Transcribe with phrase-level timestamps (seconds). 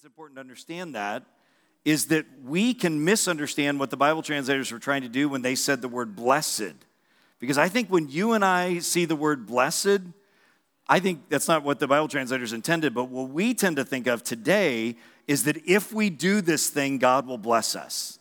[0.00, 1.24] it's important to understand that
[1.84, 5.54] is that we can misunderstand what the Bible translators were trying to do when they
[5.54, 6.72] said the word blessed.
[7.38, 10.00] Because I think when you and I see the word blessed,
[10.88, 14.06] I think that's not what the Bible translators intended, but what we tend to think
[14.06, 14.96] of today
[15.28, 18.18] is that if we do this thing, God will bless us.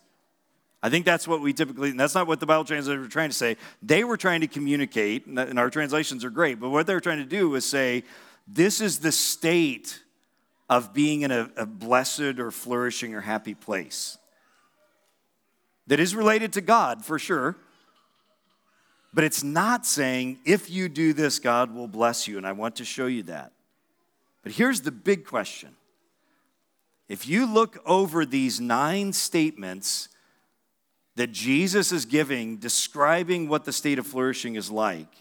[0.84, 3.30] I think that's what we typically, and that's not what the Bible translators were trying
[3.30, 3.56] to say.
[3.82, 7.20] They were trying to communicate, and our translations are great, but what they were trying
[7.20, 8.04] to do was say,
[8.46, 10.02] this is the state
[10.70, 14.18] of being in a, a blessed or flourishing or happy place
[15.88, 17.56] that is related to God for sure.
[19.12, 22.38] But it's not saying, if you do this, God will bless you.
[22.38, 23.52] And I want to show you that.
[24.44, 25.76] But here's the big question
[27.08, 30.10] if you look over these nine statements
[31.16, 35.12] that Jesus is giving, describing what the state of flourishing is like,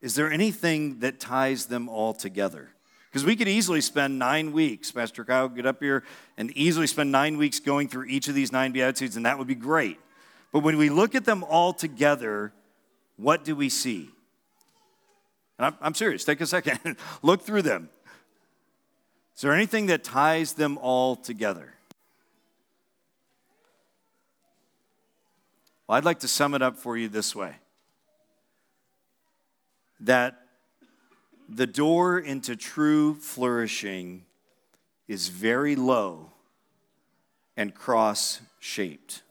[0.00, 2.70] is there anything that ties them all together?
[3.10, 6.04] Because we could easily spend nine weeks, Pastor Kyle get up here
[6.36, 9.46] and easily spend nine weeks going through each of these nine Beatitudes, and that would
[9.46, 9.98] be great.
[10.52, 12.52] But when we look at them all together,
[13.16, 14.10] what do we see?
[15.58, 17.88] And I'm, I'm serious, take a second, look through them.
[19.34, 21.74] Is there anything that ties them all together?
[25.86, 27.54] Well, I'd like to sum it up for you this way
[30.00, 30.47] that
[31.48, 34.24] the door into true flourishing
[35.06, 36.30] is very low
[37.56, 39.22] and cross shaped.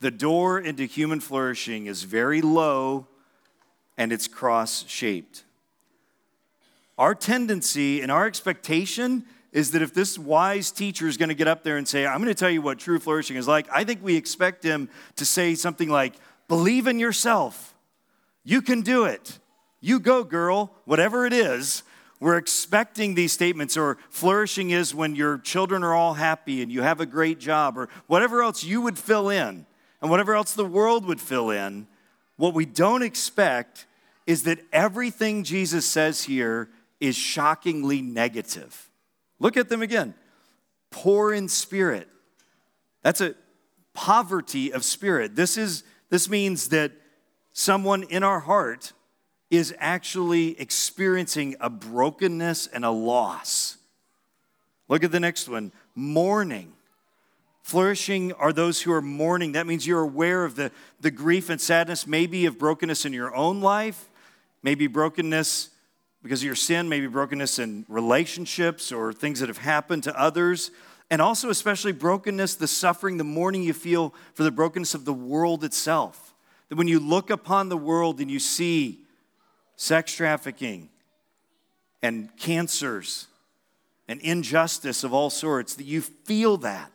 [0.00, 3.06] The door into human flourishing is very low
[3.96, 5.44] and it's cross shaped.
[6.98, 11.48] Our tendency and our expectation is that if this wise teacher is going to get
[11.48, 13.84] up there and say, I'm going to tell you what true flourishing is like, I
[13.84, 16.14] think we expect him to say something like,
[16.46, 17.74] Believe in yourself.
[18.42, 19.39] You can do it.
[19.80, 21.82] You go, girl, whatever it is.
[22.20, 26.82] We're expecting these statements, or flourishing is when your children are all happy and you
[26.82, 29.64] have a great job, or whatever else you would fill in,
[30.02, 31.86] and whatever else the world would fill in.
[32.36, 33.86] What we don't expect
[34.26, 36.68] is that everything Jesus says here
[37.00, 38.90] is shockingly negative.
[39.38, 40.14] Look at them again.
[40.90, 42.08] Poor in spirit.
[43.02, 43.34] That's a
[43.94, 45.36] poverty of spirit.
[45.36, 46.92] This is this means that
[47.52, 48.92] someone in our heart
[49.50, 53.76] is actually experiencing a brokenness and a loss.
[54.88, 56.72] Look at the next one mourning.
[57.62, 59.52] Flourishing are those who are mourning.
[59.52, 63.34] That means you're aware of the, the grief and sadness, maybe of brokenness in your
[63.34, 64.08] own life,
[64.62, 65.70] maybe brokenness
[66.22, 70.70] because of your sin, maybe brokenness in relationships or things that have happened to others,
[71.10, 75.12] and also, especially, brokenness, the suffering, the mourning you feel for the brokenness of the
[75.12, 76.34] world itself.
[76.68, 79.00] That when you look upon the world and you see
[79.80, 80.90] sex trafficking,
[82.02, 83.28] and cancers
[84.08, 86.92] and injustice of all sorts, that you feel that.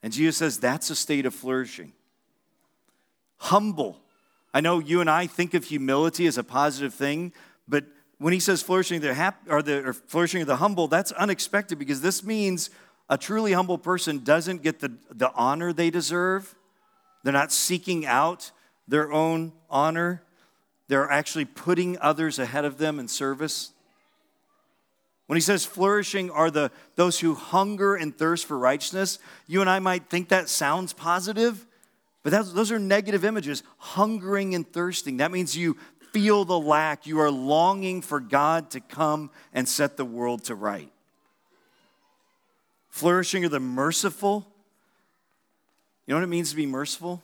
[0.00, 1.92] And Jesus says that's a state of flourishing.
[3.38, 4.00] Humble.
[4.52, 7.32] I know you and I think of humility as a positive thing,
[7.66, 7.84] but
[8.18, 11.80] when he says flourishing the hap- or the or flourishing of the humble, that's unexpected
[11.80, 12.70] because this means
[13.10, 16.54] a truly humble person doesn't get the, the honor they deserve.
[17.24, 18.52] They're not seeking out
[18.86, 20.22] their own honor.
[20.88, 23.72] They're actually putting others ahead of them in service.
[25.26, 29.70] When he says flourishing are the those who hunger and thirst for righteousness, you and
[29.70, 31.66] I might think that sounds positive,
[32.22, 33.62] but those are negative images.
[33.78, 35.18] Hungering and thirsting.
[35.18, 35.76] That means you
[36.12, 37.06] feel the lack.
[37.06, 40.90] You are longing for God to come and set the world to right.
[42.90, 44.46] Flourishing are the merciful.
[46.06, 47.22] You know what it means to be merciful?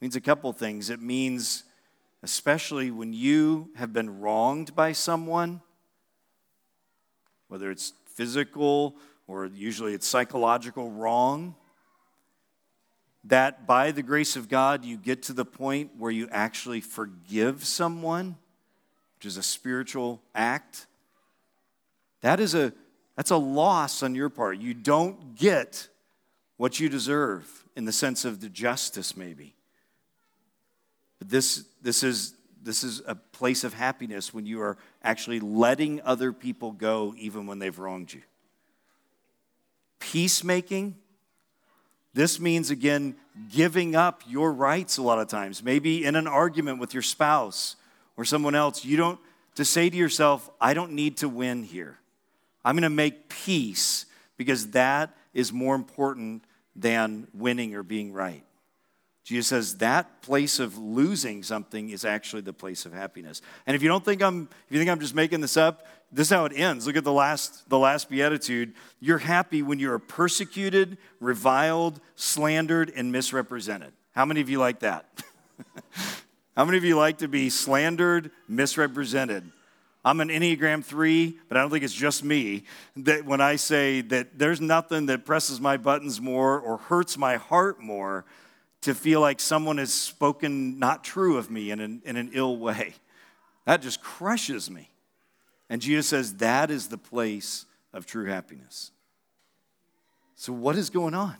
[0.00, 0.90] It means a couple things.
[0.90, 1.64] It means
[2.22, 5.60] especially when you have been wronged by someone,
[7.48, 8.96] whether it's physical
[9.26, 11.54] or usually it's psychological wrong,
[13.24, 17.64] that by the grace of God, you get to the point where you actually forgive
[17.64, 18.36] someone,
[19.16, 20.86] which is a spiritual act.
[22.20, 22.72] That is a
[23.16, 24.58] that's a loss on your part.
[24.58, 25.88] You don't get
[26.56, 29.56] what you deserve in the sense of the justice, maybe.
[31.18, 36.00] But this, this, is, this is a place of happiness when you are actually letting
[36.02, 38.22] other people go even when they've wronged you.
[39.98, 40.96] Peacemaking,
[42.14, 43.16] this means, again,
[43.50, 45.62] giving up your rights a lot of times.
[45.62, 47.76] Maybe in an argument with your spouse
[48.16, 49.20] or someone else, you don't,
[49.56, 51.98] to say to yourself, I don't need to win here.
[52.64, 54.06] I'm going to make peace
[54.36, 56.44] because that is more important
[56.74, 58.44] than winning or being right.
[59.28, 63.42] Jesus says that place of losing something is actually the place of happiness.
[63.66, 66.28] And if you don't think I'm, if you think I'm just making this up, this
[66.28, 66.86] is how it ends.
[66.86, 68.72] Look at the last, the last beatitude.
[69.00, 73.92] You're happy when you are persecuted, reviled, slandered, and misrepresented.
[74.12, 75.04] How many of you like that?
[76.56, 79.44] how many of you like to be slandered, misrepresented?
[80.06, 82.64] I'm an Enneagram 3, but I don't think it's just me.
[82.96, 87.36] That when I say that there's nothing that presses my buttons more or hurts my
[87.36, 88.24] heart more
[88.82, 92.56] to feel like someone has spoken not true of me in an, in an ill
[92.56, 92.94] way.
[93.64, 94.90] That just crushes me.
[95.68, 98.92] And Jesus says that is the place of true happiness.
[100.36, 101.36] So, what is going on?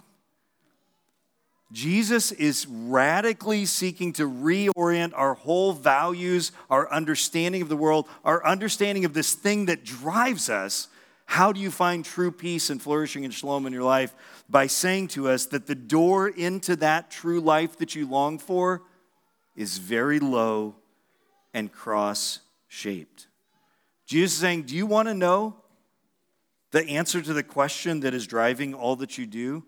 [1.70, 8.44] Jesus is radically seeking to reorient our whole values, our understanding of the world, our
[8.44, 10.88] understanding of this thing that drives us.
[11.28, 14.14] How do you find true peace and flourishing and shalom in your life?
[14.48, 18.80] By saying to us that the door into that true life that you long for
[19.54, 20.76] is very low
[21.52, 23.26] and cross shaped.
[24.06, 25.56] Jesus is saying, Do you want to know
[26.70, 29.64] the answer to the question that is driving all that you do?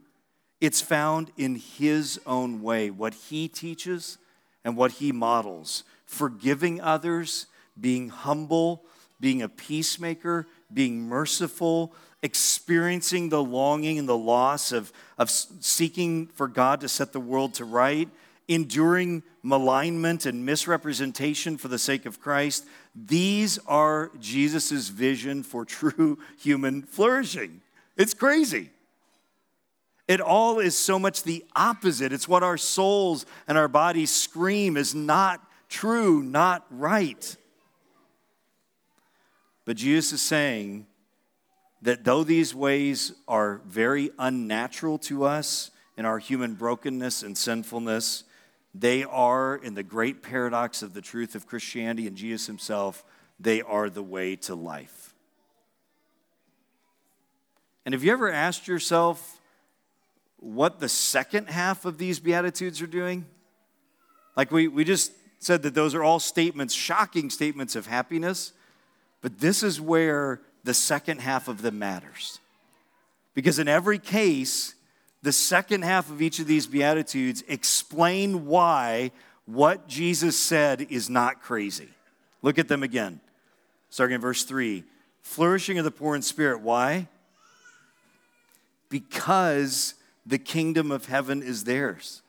[0.62, 4.16] It's found in His own way, what He teaches
[4.64, 5.84] and what He models.
[6.06, 7.46] Forgiving others,
[7.78, 8.86] being humble,
[9.20, 16.48] being a peacemaker, being merciful, experiencing the longing and the loss of, of seeking for
[16.48, 18.08] God to set the world to right,
[18.48, 22.66] enduring malignment and misrepresentation for the sake of Christ.
[22.94, 27.60] These are Jesus' vision for true human flourishing.
[27.96, 28.70] It's crazy.
[30.08, 32.12] It all is so much the opposite.
[32.12, 37.36] It's what our souls and our bodies scream is not true, not right.
[39.70, 40.88] But Jesus is saying
[41.82, 48.24] that though these ways are very unnatural to us in our human brokenness and sinfulness,
[48.74, 53.04] they are, in the great paradox of the truth of Christianity and Jesus himself,
[53.38, 55.14] they are the way to life.
[57.86, 59.40] And have you ever asked yourself
[60.38, 63.24] what the second half of these Beatitudes are doing?
[64.36, 68.52] Like we, we just said that those are all statements, shocking statements of happiness,
[69.20, 72.38] but this is where the second half of them matters.
[73.34, 74.74] Because in every case,
[75.22, 79.12] the second half of each of these Beatitudes explain why
[79.46, 81.88] what Jesus said is not crazy.
[82.42, 83.20] Look at them again.
[83.90, 84.84] Starting in verse 3
[85.22, 86.60] Flourishing of the poor in spirit.
[86.60, 87.08] Why?
[88.88, 89.94] Because
[90.26, 92.22] the kingdom of heaven is theirs.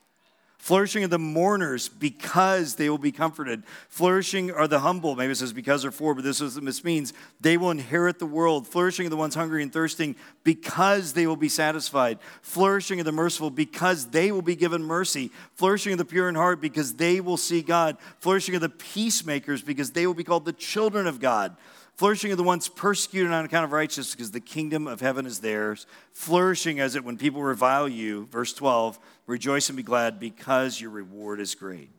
[0.62, 3.64] Flourishing are the mourners because they will be comforted.
[3.90, 5.16] Flourishing are the humble.
[5.16, 7.14] Maybe it says because or for, but this is what this means.
[7.40, 8.68] They will inherit the world.
[8.68, 12.20] Flourishing are the ones hungry and thirsting because they will be satisfied.
[12.44, 15.32] Flourishing are the merciful because they will be given mercy.
[15.56, 17.98] Flourishing are the pure in heart because they will see God.
[18.20, 21.58] Flourishing are the peacemakers because they will be called the children of God.
[22.02, 25.38] Flourishing are the ones persecuted on account of righteousness because the kingdom of heaven is
[25.38, 25.86] theirs.
[26.14, 30.90] Flourishing as it when people revile you, verse 12, rejoice and be glad because your
[30.90, 31.92] reward is great.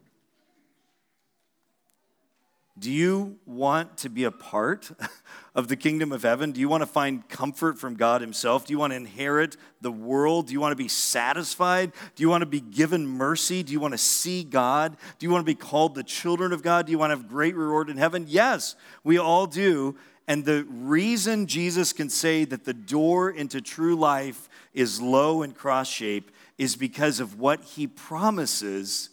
[2.82, 4.90] Do you want to be a part
[5.54, 6.50] of the kingdom of heaven?
[6.50, 8.66] Do you want to find comfort from God Himself?
[8.66, 10.48] Do you want to inherit the world?
[10.48, 11.92] Do you want to be satisfied?
[12.16, 13.62] Do you want to be given mercy?
[13.62, 14.96] Do you want to see God?
[15.20, 16.86] Do you want to be called the children of God?
[16.86, 18.26] Do you want to have great reward in heaven?
[18.28, 18.74] Yes,
[19.04, 19.96] we all do.
[20.26, 25.54] And the reason Jesus can say that the door into true life is low and
[25.54, 29.10] cross shaped is because of what He promises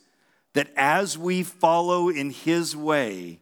[0.54, 3.42] that as we follow in His way,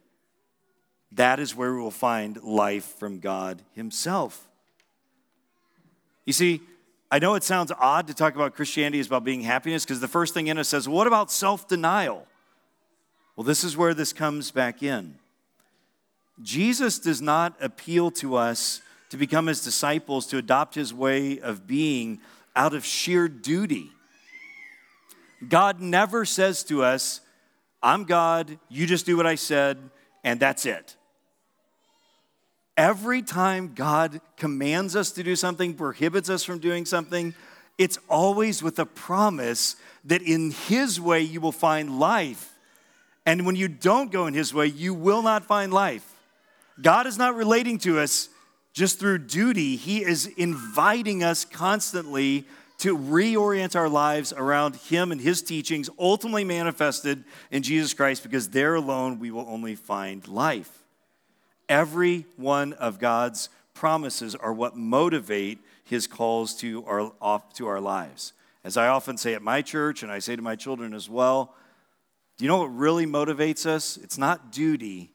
[1.12, 4.48] that is where we will find life from God Himself.
[6.24, 6.60] You see,
[7.10, 10.08] I know it sounds odd to talk about Christianity as about being happiness because the
[10.08, 12.26] first thing in us says, what about self denial?
[13.34, 15.14] Well, this is where this comes back in.
[16.42, 21.66] Jesus does not appeal to us to become his disciples, to adopt his way of
[21.66, 22.20] being
[22.54, 23.90] out of sheer duty.
[25.48, 27.20] God never says to us,
[27.82, 29.78] I'm God, you just do what I said,
[30.24, 30.96] and that's it.
[32.78, 37.34] Every time God commands us to do something, prohibits us from doing something,
[37.76, 42.56] it's always with a promise that in His way you will find life.
[43.26, 46.08] And when you don't go in His way, you will not find life.
[46.80, 48.28] God is not relating to us
[48.74, 52.46] just through duty, He is inviting us constantly
[52.78, 58.50] to reorient our lives around Him and His teachings, ultimately manifested in Jesus Christ, because
[58.50, 60.84] there alone we will only find life.
[61.68, 68.32] Every one of God's promises are what motivate his calls to our, to our lives.
[68.64, 71.54] As I often say at my church, and I say to my children as well,
[72.36, 73.96] do you know what really motivates us?
[73.96, 75.10] It's not duty,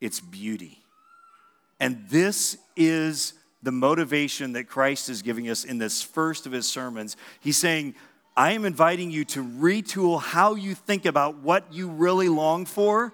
[0.00, 0.78] it's beauty.
[1.78, 6.68] And this is the motivation that Christ is giving us in this first of his
[6.68, 7.16] sermons.
[7.40, 7.94] He's saying,
[8.36, 13.12] I am inviting you to retool how you think about what you really long for,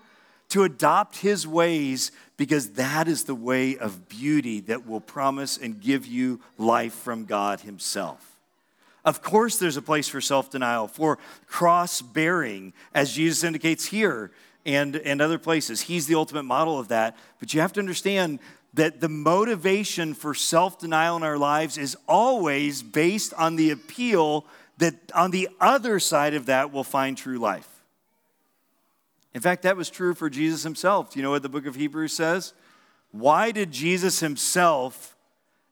[0.50, 5.80] to adopt his ways, because that is the way of beauty that will promise and
[5.80, 8.36] give you life from God himself.
[9.04, 14.32] Of course, there's a place for self denial, for cross bearing, as Jesus indicates here
[14.64, 15.82] and, and other places.
[15.82, 17.16] He's the ultimate model of that.
[17.38, 18.40] But you have to understand
[18.74, 24.44] that the motivation for self denial in our lives is always based on the appeal
[24.78, 27.68] that on the other side of that we'll find true life.
[29.36, 31.10] In fact, that was true for Jesus himself.
[31.12, 32.54] Do you know what the book of Hebrews says?
[33.12, 35.14] Why did Jesus himself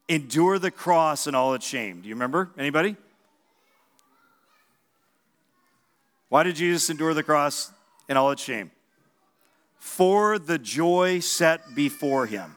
[0.06, 2.02] endure the cross and all its shame?
[2.02, 2.50] Do you remember?
[2.58, 2.94] Anybody?
[6.28, 7.70] Why did Jesus endure the cross
[8.06, 8.70] and all its shame?
[9.78, 12.56] For the joy set before him.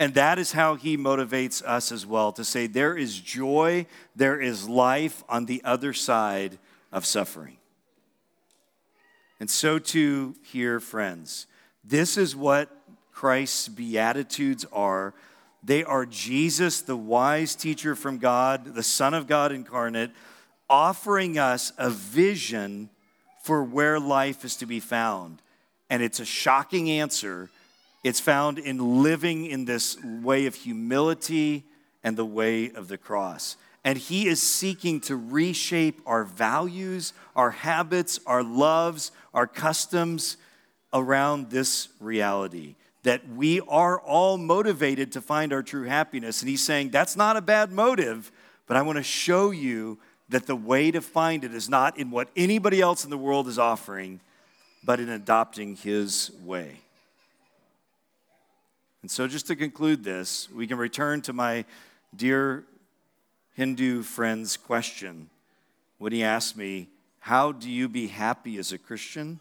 [0.00, 4.40] And that is how he motivates us as well to say there is joy, there
[4.40, 6.58] is life on the other side
[6.90, 7.58] of suffering.
[9.44, 11.46] And so, too, here, friends,
[11.84, 12.70] this is what
[13.12, 15.12] Christ's Beatitudes are.
[15.62, 20.12] They are Jesus, the wise teacher from God, the Son of God incarnate,
[20.70, 22.88] offering us a vision
[23.42, 25.42] for where life is to be found.
[25.90, 27.50] And it's a shocking answer.
[28.02, 31.64] It's found in living in this way of humility
[32.02, 33.58] and the way of the cross.
[33.84, 40.36] And He is seeking to reshape our values, our habits, our loves, our customs
[40.92, 46.40] around this reality that we are all motivated to find our true happiness.
[46.40, 48.32] And He's saying, that's not a bad motive,
[48.66, 49.98] but I want to show you
[50.30, 53.46] that the way to find it is not in what anybody else in the world
[53.46, 54.20] is offering,
[54.82, 56.80] but in adopting his way.
[59.02, 61.66] And so, just to conclude this, we can return to my
[62.16, 62.64] dear
[63.54, 65.30] Hindu friend's question
[65.98, 66.88] when he asked me,
[67.20, 69.38] How do you be happy as a Christian?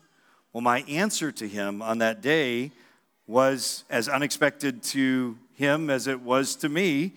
[0.51, 2.71] Well, my answer to him on that day
[3.25, 7.13] was as unexpected to him as it was to me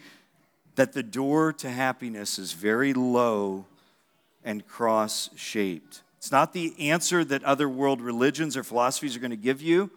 [0.77, 3.67] that the door to happiness is very low
[4.43, 6.03] and cross shaped.
[6.17, 9.91] It's not the answer that other world religions or philosophies are going to give you,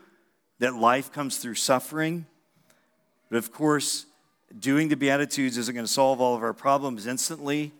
[0.60, 2.26] that life comes through suffering.
[3.30, 4.06] But of course,
[4.58, 7.72] doing the Beatitudes isn't going to solve all of our problems instantly,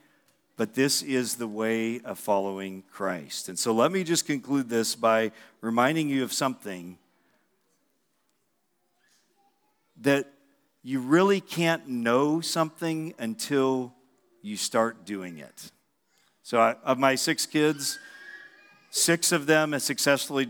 [0.58, 3.50] but this is the way of following Christ.
[3.50, 6.98] And so let me just conclude this by reminding you of something
[10.02, 10.32] that
[10.84, 13.94] you really can't know something until
[14.42, 15.72] you start doing it.
[16.44, 18.00] So, I, of my six kids,
[18.90, 20.48] six of them have successfully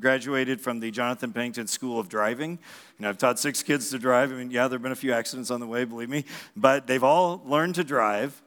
[0.00, 2.52] graduated from the Jonathan Pennington School of Driving.
[2.52, 4.32] You know, I've taught six kids to drive.
[4.32, 6.24] I mean, yeah, there have been a few accidents on the way, believe me,
[6.56, 8.40] but they've all learned to drive.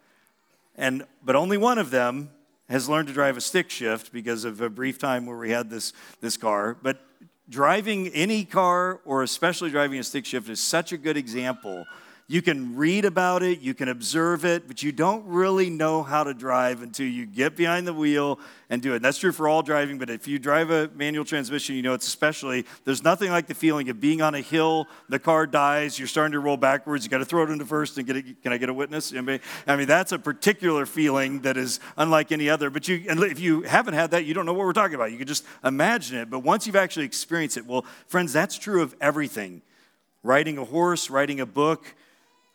[0.75, 2.29] And but only one of them
[2.69, 5.69] has learned to drive a stick shift because of a brief time where we had
[5.69, 6.77] this this car.
[6.81, 7.01] But
[7.49, 11.85] driving any car, or especially driving a stick shift, is such a good example
[12.31, 16.23] you can read about it, you can observe it, but you don't really know how
[16.23, 18.97] to drive until you get behind the wheel and do it.
[18.97, 21.93] And that's true for all driving, but if you drive a manual transmission, you know
[21.93, 25.99] it's especially, there's nothing like the feeling of being on a hill, the car dies,
[25.99, 28.41] you're starting to roll backwards, you got to throw it into first and get it.
[28.41, 29.13] Can I get a witness?
[29.13, 32.69] I mean, that's a particular feeling that is unlike any other.
[32.69, 35.11] But you, and if you haven't had that, you don't know what we're talking about.
[35.11, 36.29] You can just imagine it.
[36.29, 39.61] But once you've actually experienced it, well, friends, that's true of everything.
[40.23, 41.93] Riding a horse, writing a book,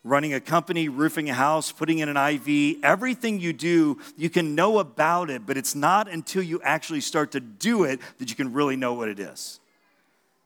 [0.06, 4.54] running a company, roofing a house, putting in an IV, everything you do, you can
[4.54, 8.36] know about it, but it's not until you actually start to do it that you
[8.36, 9.60] can really know what it is.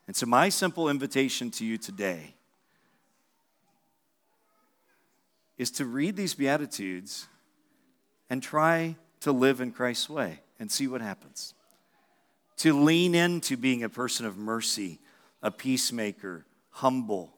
[0.06, 2.34] And so, my simple invitation to you today
[5.58, 7.28] is to read these Beatitudes
[8.30, 11.54] and try to live in Christ's way and see what happens.
[12.58, 14.98] To lean into being a person of mercy,
[15.42, 17.34] a peacemaker, humble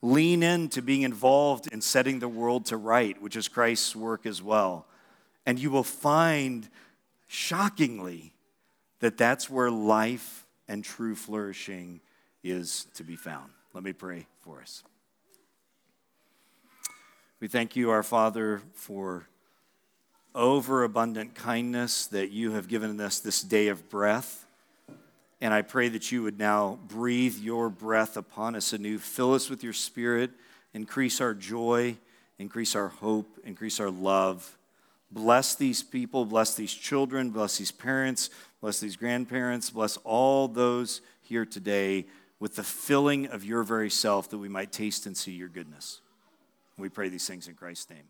[0.00, 4.40] Lean into being involved in setting the world to right, which is Christ's work as
[4.40, 4.86] well.
[5.44, 6.68] And you will find,
[7.26, 8.32] shockingly,
[9.00, 12.00] that that's where life and true flourishing
[12.44, 13.50] is to be found.
[13.74, 14.82] Let me pray for us.
[17.40, 19.28] We thank you, our Father, for
[20.34, 24.44] overabundant kindness that you have given us this day of breath.
[25.40, 28.98] And I pray that you would now breathe your breath upon us anew.
[28.98, 30.30] Fill us with your spirit.
[30.74, 31.96] Increase our joy.
[32.38, 33.38] Increase our hope.
[33.44, 34.56] Increase our love.
[35.10, 36.24] Bless these people.
[36.24, 37.30] Bless these children.
[37.30, 38.30] Bless these parents.
[38.60, 39.70] Bless these grandparents.
[39.70, 42.06] Bless all those here today
[42.40, 46.00] with the filling of your very self that we might taste and see your goodness.
[46.76, 48.04] We pray these things in Christ's name.